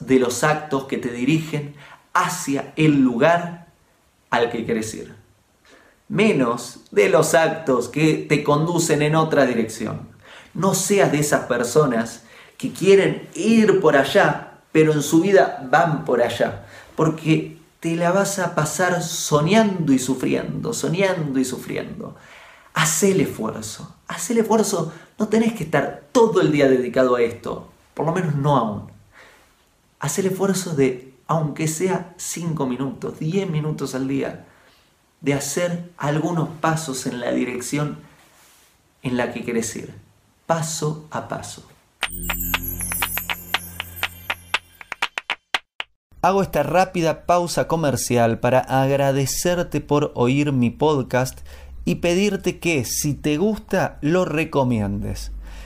de 0.00 0.18
los 0.18 0.42
actos 0.42 0.84
que 0.84 0.98
te 0.98 1.10
dirigen 1.10 1.74
hacia 2.14 2.72
el 2.76 3.00
lugar 3.00 3.66
al 4.30 4.50
que 4.50 4.64
quieres 4.64 4.94
ir. 4.94 5.14
Menos 6.08 6.80
de 6.90 7.08
los 7.08 7.34
actos 7.34 7.88
que 7.88 8.26
te 8.28 8.42
conducen 8.42 9.02
en 9.02 9.14
otra 9.14 9.46
dirección. 9.46 10.08
No 10.54 10.74
seas 10.74 11.12
de 11.12 11.18
esas 11.18 11.44
personas 11.44 12.22
que 12.56 12.72
quieren 12.72 13.28
ir 13.34 13.80
por 13.80 13.96
allá, 13.96 14.58
pero 14.72 14.92
en 14.92 15.02
su 15.02 15.20
vida 15.20 15.66
van 15.70 16.04
por 16.04 16.22
allá. 16.22 16.66
Porque 16.96 17.58
te 17.80 17.96
la 17.96 18.12
vas 18.12 18.38
a 18.38 18.54
pasar 18.54 19.02
soñando 19.02 19.92
y 19.92 19.98
sufriendo, 19.98 20.72
soñando 20.72 21.38
y 21.38 21.44
sufriendo. 21.44 22.16
Haz 22.74 23.02
el 23.02 23.20
esfuerzo, 23.20 23.94
haz 24.08 24.30
el 24.30 24.38
esfuerzo. 24.38 24.92
No 25.18 25.28
tenés 25.28 25.52
que 25.52 25.64
estar 25.64 26.04
todo 26.12 26.40
el 26.40 26.50
día 26.50 26.68
dedicado 26.68 27.16
a 27.16 27.22
esto, 27.22 27.68
por 27.94 28.06
lo 28.06 28.12
menos 28.12 28.34
no 28.34 28.56
aún. 28.56 28.99
Haz 30.02 30.18
el 30.18 30.26
esfuerzo 30.26 30.74
de, 30.74 31.12
aunque 31.26 31.68
sea 31.68 32.14
5 32.16 32.66
minutos, 32.66 33.18
10 33.18 33.50
minutos 33.50 33.94
al 33.94 34.08
día, 34.08 34.46
de 35.20 35.34
hacer 35.34 35.90
algunos 35.98 36.48
pasos 36.48 37.06
en 37.06 37.20
la 37.20 37.30
dirección 37.32 37.98
en 39.02 39.18
la 39.18 39.30
que 39.30 39.44
querés 39.44 39.76
ir, 39.76 39.94
paso 40.46 41.06
a 41.10 41.28
paso. 41.28 41.68
Hago 46.22 46.40
esta 46.40 46.62
rápida 46.62 47.26
pausa 47.26 47.68
comercial 47.68 48.40
para 48.40 48.60
agradecerte 48.60 49.82
por 49.82 50.12
oír 50.14 50.52
mi 50.52 50.70
podcast 50.70 51.40
y 51.84 51.96
pedirte 51.96 52.58
que 52.58 52.86
si 52.86 53.12
te 53.12 53.36
gusta 53.36 53.98
lo 54.00 54.24
recomiendes. 54.24 55.32